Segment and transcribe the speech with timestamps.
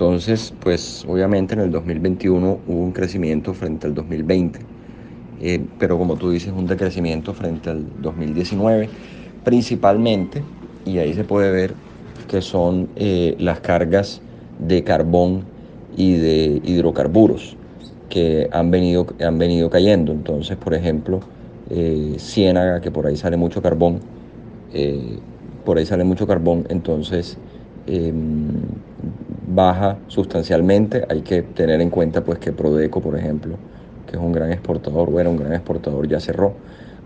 [0.00, 4.66] Entonces, pues obviamente en el 2021 hubo un crecimiento frente al 2020,
[5.36, 8.88] eh, pero como tú dices, un decrecimiento frente al 2019,
[9.42, 10.46] principalmente,
[10.86, 11.76] y ahí se puede ver
[12.28, 14.22] que son eh, las cargas
[14.56, 15.50] de carbón
[15.90, 17.58] y de hidrocarburos
[18.08, 20.12] que han venido, han venido cayendo.
[20.12, 21.20] Entonces, por ejemplo,
[21.68, 24.00] eh, Ciénaga, que por ahí sale mucho carbón,
[25.64, 27.38] por ahí sale mucho carbón, entonces
[27.86, 28.79] em,
[29.54, 31.04] baja sustancialmente.
[31.08, 33.56] Hay que tener en cuenta pues que Prodeco, por ejemplo,
[34.06, 36.54] que es un gran exportador, o era un gran exportador, ya cerró.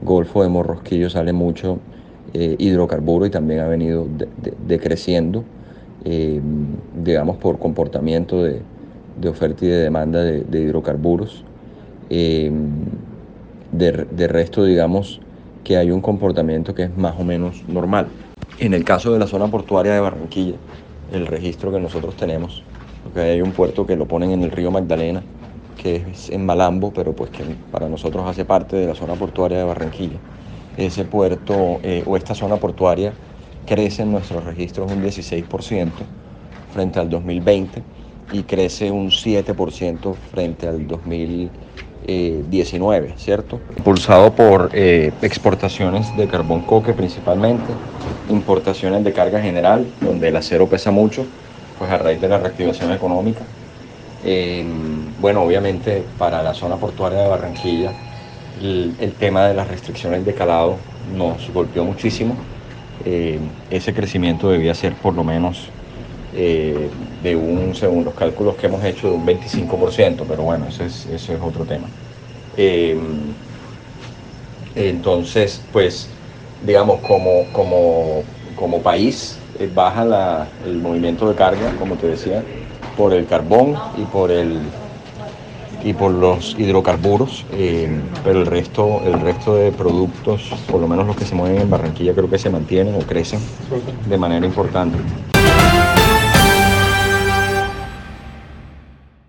[0.03, 1.79] Golfo de Morrosquillo sale mucho
[2.33, 4.07] eh, hidrocarburo y también ha venido
[4.67, 5.45] decreciendo,
[6.05, 6.67] em,
[7.03, 8.63] digamos, por comportamiento de,
[9.29, 11.45] oferta y de demanda de, hidrocarburos.
[12.11, 12.71] Em,
[13.73, 15.21] de resto, digamos,
[15.65, 18.07] que hay un comportamiento que es más o menos normal.
[18.61, 20.57] En el caso de la zona portuaria de Barranquilla,
[21.13, 22.63] el registro que nosotros tenemos,
[23.03, 25.23] porque hay un puerto que lo ponen en el río Magdalena,
[25.77, 29.59] que es en Malambo, pero pues que para nosotros hace parte de la zona portuaria
[29.59, 30.21] de Barranquilla.
[30.77, 33.15] Ese puerto eh, o esta zona portuaria
[33.67, 36.07] crece en nuestros registros un 16%
[36.69, 37.83] frente al 2020
[38.31, 41.53] y crece un 7% frente al 2020
[42.07, 43.61] 19, eh, ¿cierto?
[43.77, 47.73] Impulsado por eh, exportaciones de carbón coque principalmente,
[48.29, 51.27] importaciones de carga general, donde el acero pesa mucho,
[51.79, 53.41] pues a raíz de la reactivación económica.
[54.25, 57.93] Em, bueno, obviamente para la zona portuaria de Barranquilla,
[58.63, 60.77] el, tema de las restricciones de calado
[61.15, 62.35] nos golpeó muchísimo.
[63.05, 65.69] Em, ese crecimiento debía ser por lo menos
[66.37, 66.89] eh,
[67.23, 71.31] de un, según los cálculos que hemos hecho, de un 25%, pero bueno, ese es,
[71.41, 71.87] otro tema.
[72.57, 72.99] Eh,
[74.75, 76.09] entonces, pues,
[76.67, 78.23] digamos, como, como,
[78.57, 82.43] como país, eh, baja la, el movimiento de carga, como te decía,
[82.97, 84.59] por el carbón y por el
[85.85, 87.45] y por los hidrocarburos,
[88.25, 91.71] pero el resto, el resto de productos, por lo menos los que se mueven en
[91.71, 93.39] Barranquilla, creo que se mantienen o crecen
[94.09, 94.97] de manera importante.